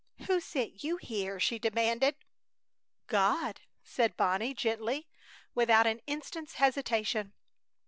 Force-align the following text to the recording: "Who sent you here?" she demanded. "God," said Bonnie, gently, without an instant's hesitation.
"Who 0.25 0.39
sent 0.39 0.83
you 0.83 0.97
here?" 0.97 1.39
she 1.39 1.59
demanded. 1.59 2.15
"God," 3.05 3.61
said 3.83 4.17
Bonnie, 4.17 4.55
gently, 4.55 5.07
without 5.53 5.85
an 5.85 6.01
instant's 6.07 6.55
hesitation. 6.55 7.33